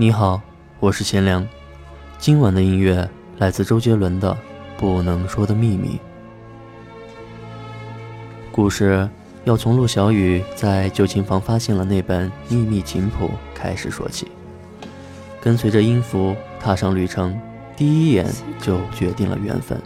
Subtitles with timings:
[0.00, 0.40] 你好，
[0.78, 1.44] 我是贤良。
[2.18, 4.32] 今晚的音乐来自周杰伦的
[4.78, 5.96] 《不能说的秘密》。
[8.52, 9.10] 故事
[9.42, 14.28] 要从陆小雨在旧琴房发现了那本秘密琴谱开始说起。
[15.40, 17.36] 跟随着音符踏上旅程，
[17.76, 18.24] 第一眼
[18.60, 19.82] 就决定了缘分。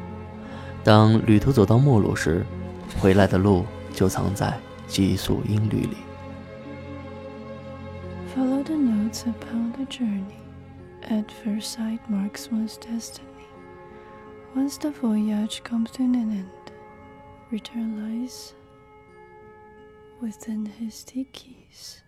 [0.85, 2.45] 当旅途走到末路时，
[3.01, 4.53] 回来的路就藏在
[4.87, 5.97] 急速音律里。
[9.73, 10.41] The journey.
[11.03, 13.29] At first sight marks one's destiny.
[14.55, 16.51] Once the voyage comes to an end,
[17.51, 18.55] return lies
[20.21, 22.03] within his keys.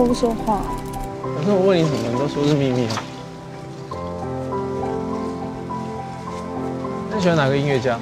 [0.00, 0.62] 都不说话？
[1.22, 3.02] 可是我问你什么，你都说是秘密啊。
[7.10, 7.98] 那你喜欢哪个音乐家？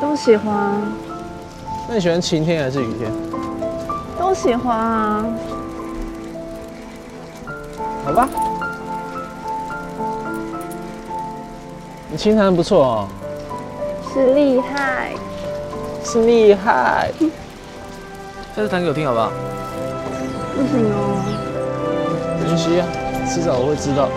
[0.00, 0.82] 都喜欢啊，
[1.88, 3.12] 那你喜欢晴天还是雨天？
[4.18, 5.24] 都喜欢啊。
[8.04, 8.28] 好吧。
[12.10, 13.08] 你琴弹不错哦，
[14.12, 15.12] 是厉害，
[16.02, 17.12] 是厉害。
[18.54, 19.32] 下次弹给我听好不好？
[20.54, 21.18] 不行哦。
[22.38, 22.86] 没关系啊，
[23.26, 24.08] 迟早我会知道。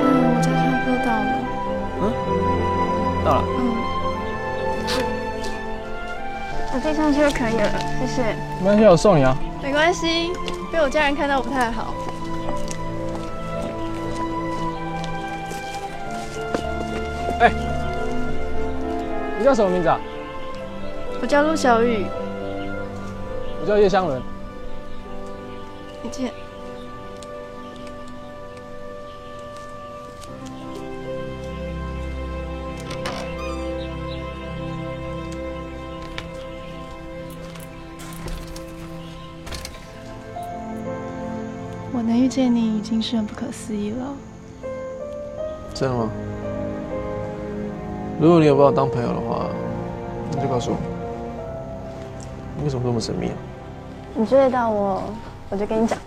[0.00, 1.22] 嗯，我家唱歌到了。
[3.22, 3.60] 到了，嗯。
[6.72, 7.68] 我递上去就可以了，
[8.00, 8.34] 谢谢。
[8.60, 9.36] 没关系，我送你啊。
[9.62, 10.32] 没关系，
[10.72, 11.92] 被我家人看到不太好。
[19.40, 19.98] 你叫什么名字啊？
[21.22, 22.04] 我叫陆小雨，
[23.62, 24.20] 我叫叶湘伦。
[26.04, 26.30] 再见。
[41.94, 44.14] 我能遇见你已经是很不可思议了。
[45.72, 46.10] 真的吗？
[48.20, 49.46] 如果你有把我当朋友的话，
[50.30, 50.76] 你就告诉我，
[52.54, 53.32] 你为什么这么神秘啊？
[54.12, 55.02] 你追得到我，
[55.48, 55.98] 我就跟你讲。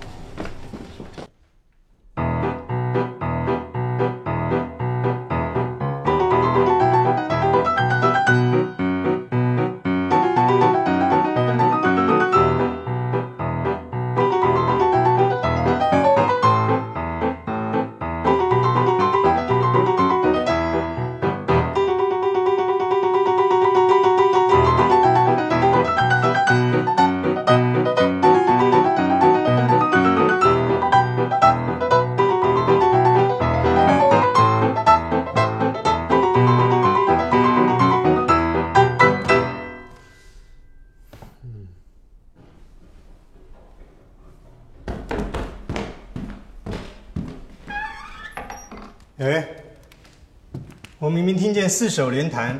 [51.03, 52.57] 我明明听见四手联弹，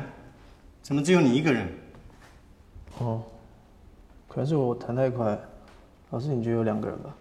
[0.82, 1.66] 怎么只有你一个人？
[2.98, 3.22] 哦，
[4.28, 5.38] 可能是我弹太快，
[6.10, 7.16] 老师你觉得有两个人吧？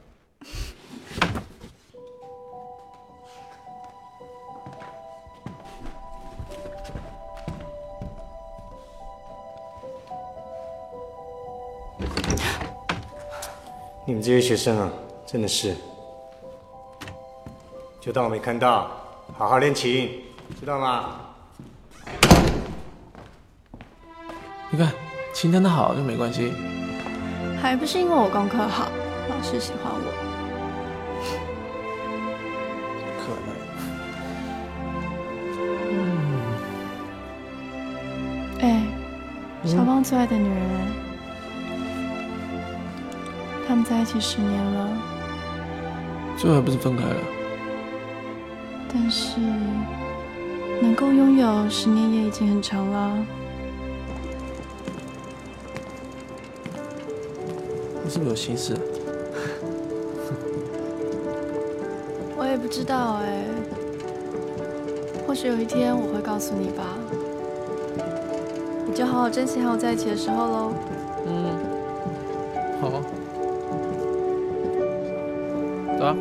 [14.05, 14.91] 你们这些学生啊，
[15.25, 15.73] 真的是，
[18.01, 18.91] 就当我没看到，
[19.31, 20.21] 好好练琴。
[20.59, 21.19] 知道吗？
[24.69, 24.91] 你看，
[25.33, 26.51] 琴弹得好就没关系。
[27.61, 28.87] 还不是因为我功课好，
[29.29, 30.13] 老师喜欢我。
[33.19, 33.53] 可能。
[35.91, 35.93] 嗯
[38.61, 38.83] 哎、
[39.63, 40.87] 小芳最爱的女人哎，
[43.67, 44.89] 他们在一起十年了，
[46.37, 47.15] 最后还不是分开了？
[48.91, 49.39] 但是
[50.81, 53.17] 能够拥有十年也已经很长了。
[58.03, 58.79] 你是不是有心事啊？
[62.37, 63.45] 我也不知道哎，
[65.25, 66.83] 或许有一天我会告诉你吧。
[68.85, 70.73] 你就好好珍惜和我在一起的时候喽。
[71.25, 71.45] 嗯，
[72.81, 73.01] 好啊。
[75.97, 76.13] 走啊，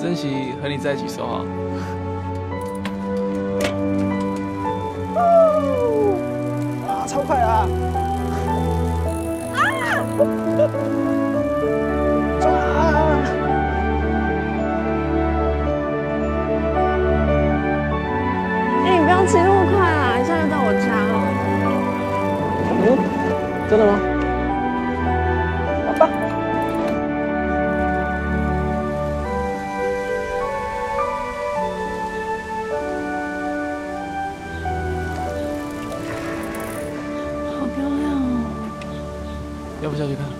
[0.00, 1.44] 珍惜和你在一起时候啊。
[6.88, 7.66] 啊，超快啊！
[18.84, 21.12] 哎、你不要骑那么快啊，一下就到我家了。
[22.80, 22.86] 嗯，
[23.68, 23.92] 真的吗？
[39.88, 40.24] 要不下去看？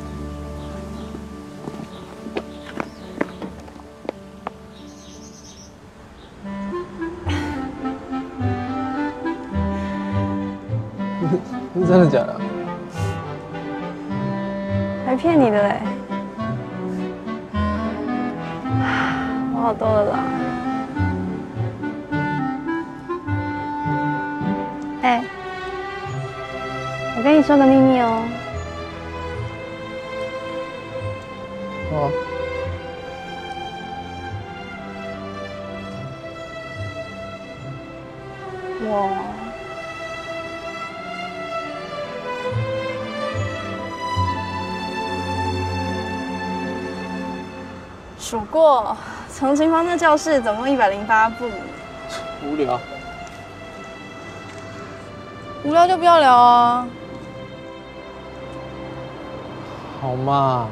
[11.88, 12.38] 真的假的？
[15.06, 15.80] 还骗你的嘞！
[19.54, 20.18] 我好多了啦。
[25.02, 25.22] 哎、
[27.16, 27.87] 我跟你说个秘密
[38.80, 39.10] 我
[48.18, 48.96] 数过，
[49.28, 51.50] 从前方那教室总共一百零八步。
[52.44, 52.78] 无聊。
[55.64, 56.86] 无聊就不要聊啊。
[60.00, 60.68] 好嘛，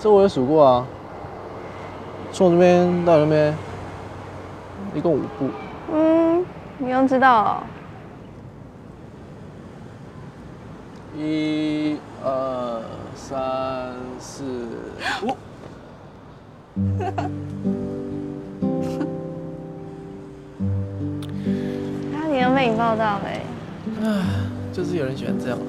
[0.00, 0.86] 这我也数过啊，
[2.32, 3.56] 从这边到那边，
[4.96, 5.50] 一共五步。
[5.92, 6.42] 嗯，
[6.78, 7.62] 你又知道哦、
[11.14, 12.82] 一、二、
[13.14, 14.42] 三、四、
[15.22, 15.36] 五。
[22.14, 23.42] 差点要被你报道嘞。
[24.72, 25.64] 就是有人喜欢这样的。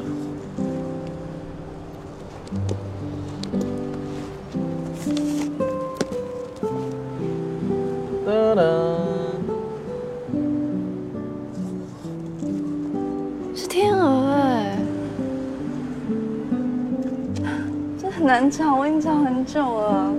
[18.49, 20.13] 这很难找，我已经找很久了。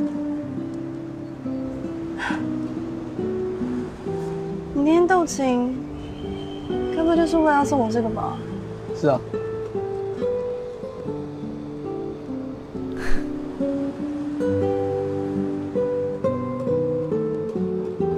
[4.74, 5.74] 你那天斗琴，
[6.94, 8.36] 该不会就是为了要送我这个吧？
[8.94, 9.18] 是啊。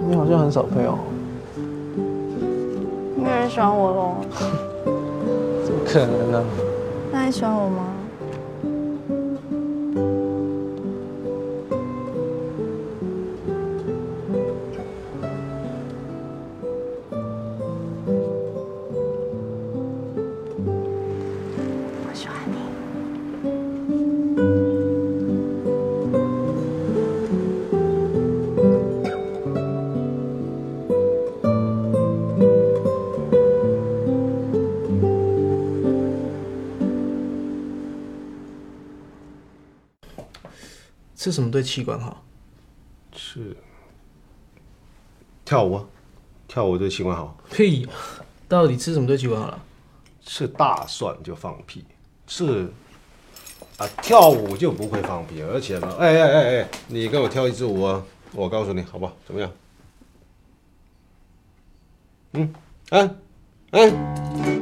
[0.09, 0.99] 你好像很少朋友，
[3.17, 4.17] 没有人喜欢我喽。
[5.65, 6.43] 怎么可能呢？
[7.13, 7.90] 那你喜欢我吗？
[41.21, 42.25] 吃什么对气管好？
[43.13, 43.55] 吃
[45.45, 45.85] 跳舞啊，
[46.49, 47.37] 跳舞对气管好。
[47.53, 47.87] 屁！
[48.49, 49.63] 到底吃什么对气管好了？
[50.25, 51.85] 吃大蒜就放屁，
[52.27, 52.73] 吃
[53.77, 59.15] 啊跳舞就不会放屁，而且呢，哎哎哎哎，你跟我跳一支舞啊，我告诉你好不好？
[59.27, 59.53] 怎么样？
[62.33, 62.55] 嗯，
[62.89, 63.11] 哎，
[63.73, 64.60] 哎。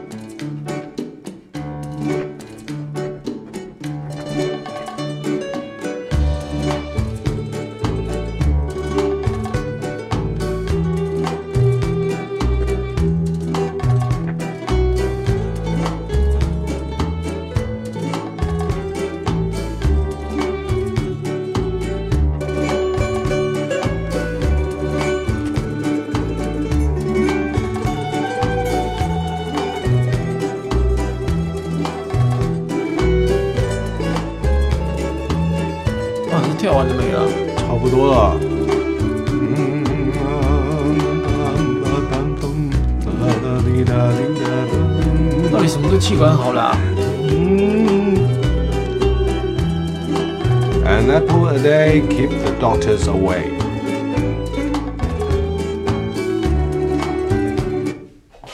[51.61, 53.43] Keep the doctors away。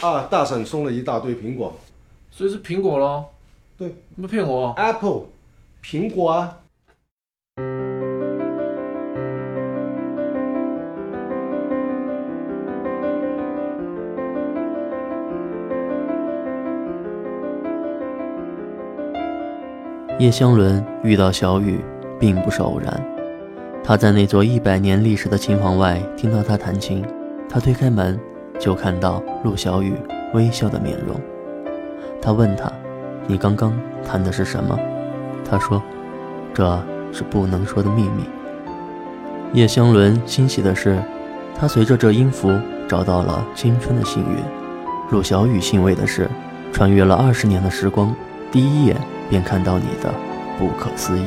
[0.01, 1.75] 啊，大婶送了一大堆苹果。
[2.31, 3.27] 所以是苹果咯。
[3.77, 5.27] 对，你们骗我？Apple，
[5.83, 6.59] 苹果啊。
[20.19, 21.81] 叶湘伦遇到小雨，
[22.19, 23.05] 并不是偶然。
[23.83, 27.05] 他在那座一百年历史的琴房外听到他弹琴，
[27.49, 28.19] 他推开门，
[28.59, 29.95] 就看到陆小雨
[30.33, 31.21] 微笑的面容。
[32.23, 32.73] 他问他
[33.29, 34.79] ：“你刚刚弹的是什么？”
[35.45, 35.83] 他说
[36.55, 38.25] ：“这是不能说的秘密。”
[39.53, 40.99] 叶湘伦欣喜的是，
[41.55, 42.51] 他随着这音符
[42.89, 44.39] 找到了青春的幸运。
[45.11, 46.29] 陆小雨欣慰的是，
[46.73, 48.15] 穿越了二十年的时光，
[48.51, 48.97] 第一眼
[49.29, 50.11] 便看到你的
[50.59, 51.25] 不可思议。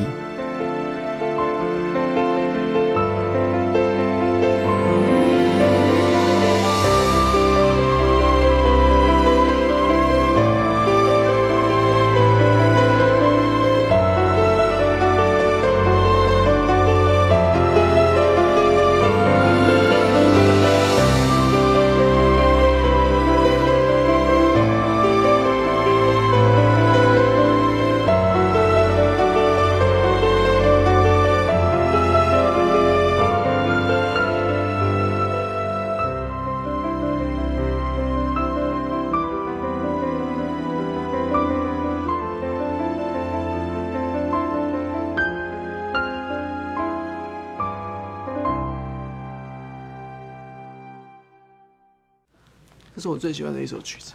[53.08, 54.12] 是我最喜欢的一首曲子。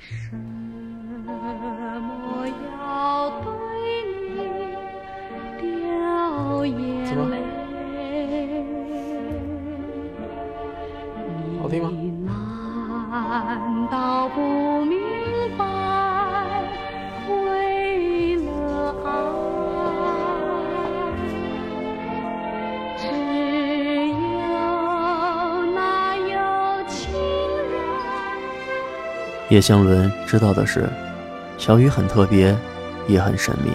[0.00, 1.46] 什么
[2.72, 3.30] 要
[5.60, 7.38] 掉眼泪？
[11.62, 11.88] 好听吗？
[11.92, 14.98] 你难道不明
[15.56, 15.69] 白？
[29.50, 30.88] 叶湘伦知道的是，
[31.58, 32.56] 小雨很特别，
[33.08, 33.72] 也很神秘。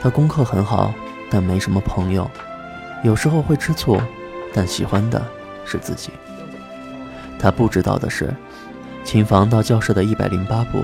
[0.00, 0.94] 他功课很好，
[1.30, 2.28] 但没什么朋友，
[3.04, 4.00] 有时候会吃醋，
[4.54, 5.22] 但喜欢的
[5.66, 6.10] 是自己。
[7.38, 8.34] 他不知道的是，
[9.04, 10.82] 琴房到教室的一百零八步，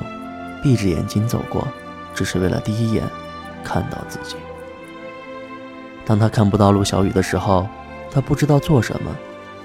[0.62, 1.66] 闭着眼睛走过，
[2.14, 3.02] 只是为了第一眼
[3.64, 4.36] 看到自己。
[6.04, 7.66] 当他看不到陆小雨的时候，
[8.10, 9.10] 他不知道做什么，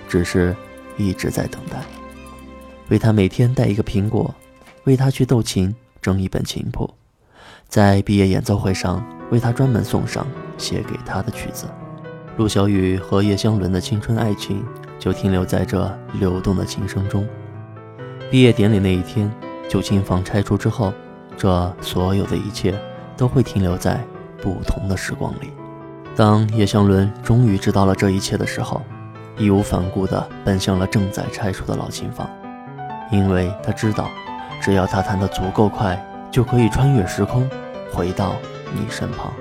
[0.08, 0.56] 只是
[0.96, 1.80] 一直在等待。
[2.90, 4.34] 为他每天带一个苹果，
[4.84, 6.94] 为他去斗琴争一本琴谱，
[7.68, 11.66] 在毕业演奏会上为他专门送上写给他的曲子。
[12.38, 14.66] 陆小雨和叶湘伦的青春爱情
[14.98, 17.28] 就停留在这流动的琴声中。
[18.32, 19.32] 毕业典礼那一天，
[19.70, 20.92] 旧琴房拆除之后，
[21.38, 22.74] 这所有的一切
[23.16, 24.04] 都会停留在
[24.42, 25.52] 不同的时光里。
[26.16, 28.82] 当叶湘伦终于知道了这一切的时候，
[29.38, 32.30] 义无反顾地奔向了正在拆除的老琴房。
[33.12, 34.10] 因为他知道，
[34.62, 37.50] 只要他弹得足够快，就可以穿越时空，
[37.92, 38.36] 回到
[38.74, 39.32] 你身旁。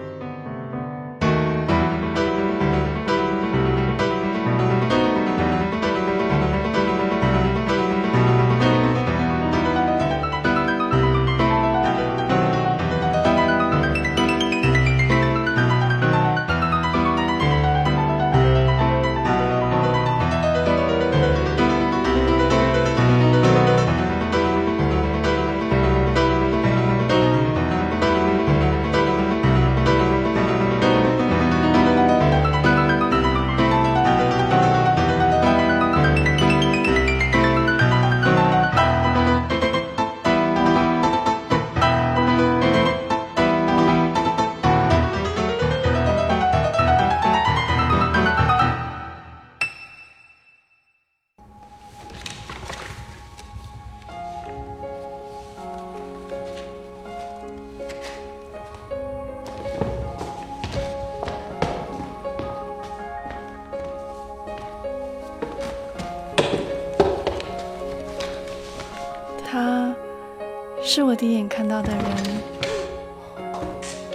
[71.23, 72.03] 第一眼看到的人，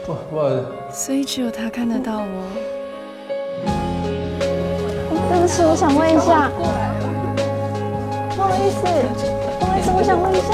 [0.06, 0.58] 不不好意
[0.92, 2.26] 思，所以只有他看得到我。
[5.30, 6.52] 对不起，我想问一下，
[8.36, 8.84] 不好意思，
[9.58, 10.52] 不好意思，我想问一下，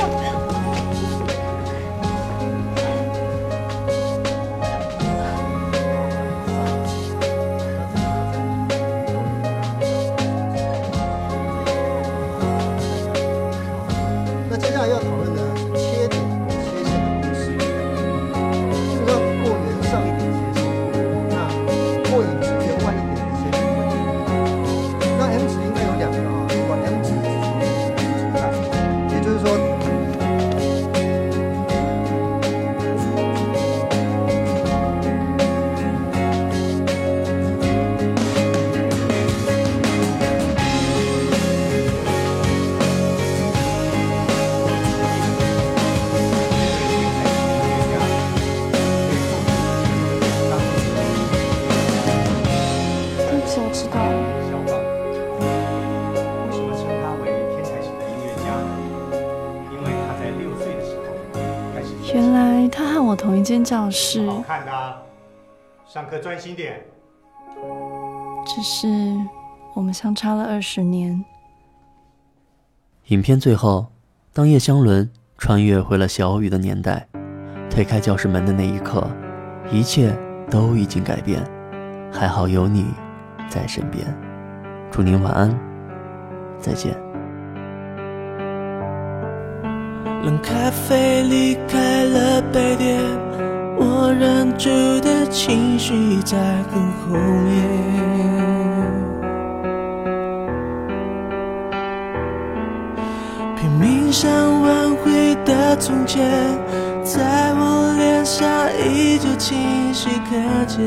[63.64, 64.98] 教室，好看的啊，
[65.86, 66.84] 上课专心点。
[68.46, 68.88] 只是
[69.74, 71.24] 我们相差了二十年。
[73.08, 73.88] 影片最后，
[74.34, 77.08] 当叶湘伦穿越回了小雨的年代，
[77.70, 79.08] 推开教室门的那一刻，
[79.72, 80.14] 一切
[80.50, 81.42] 都已经改变。
[82.12, 82.86] 还好有你
[83.50, 84.06] 在身边，
[84.92, 85.50] 祝您晚安，
[86.60, 86.94] 再见。
[90.24, 93.02] 冷咖啡离开了杯垫，
[93.86, 94.70] 我忍住
[95.02, 96.38] 的情绪在
[96.72, 97.52] 很后面。
[103.58, 106.24] 拼命想挽回的从前，
[107.04, 108.48] 在我脸上
[108.80, 110.32] 依旧清晰可
[110.66, 110.80] 见。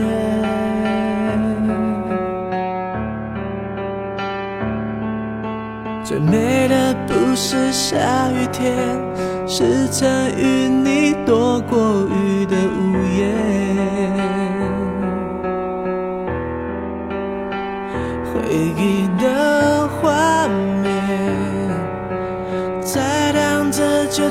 [6.02, 7.96] 最美的不是下
[8.30, 8.72] 雨天，
[9.46, 12.25] 是曾与你躲过雨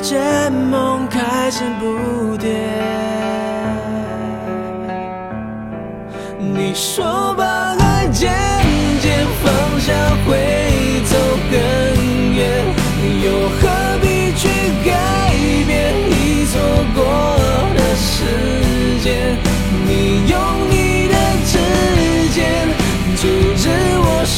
[0.00, 2.50] 秋千，梦开成蝴蝶。
[6.38, 7.44] 你说把
[7.78, 8.32] 爱渐
[9.00, 9.92] 渐放下
[10.26, 10.36] 会
[11.04, 11.16] 走
[11.50, 11.56] 更
[12.34, 12.64] 远，
[13.24, 14.48] 又何必去
[14.84, 14.90] 改
[15.66, 16.54] 变已错
[16.94, 16.98] 过
[17.74, 18.14] 的时
[19.02, 19.36] 间？
[19.86, 20.34] 你用
[20.70, 21.14] 你的
[21.46, 21.52] 指
[22.34, 22.36] 尖
[23.16, 23.22] 阻
[23.56, 24.36] 止我说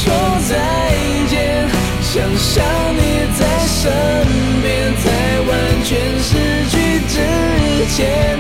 [0.49, 0.53] 再
[1.29, 1.68] 见，
[2.03, 3.01] 想象你
[3.38, 3.83] 在身
[7.99, 8.38] 之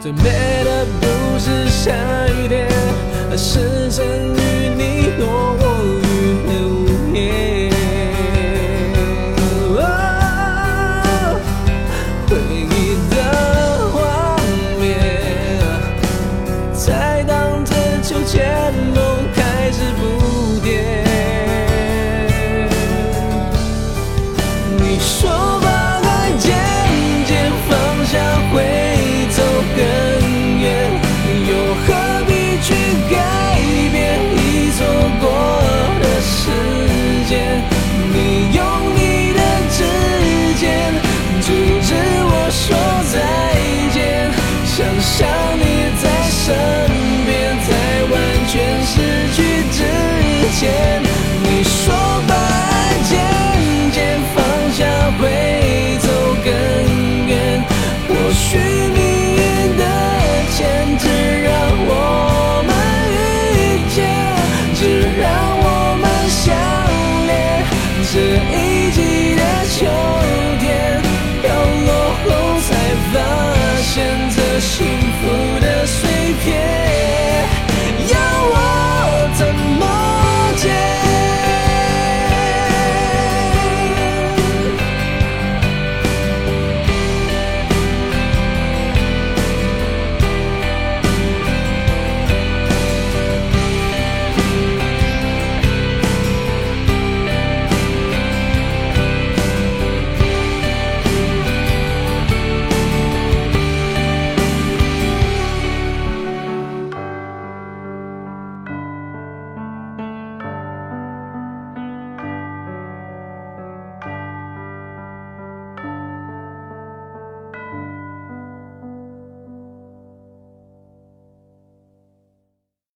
[0.00, 0.22] 最美
[0.64, 1.92] 的不是下
[2.28, 2.68] 雨天，
[3.30, 5.67] 而是曾与你躲过。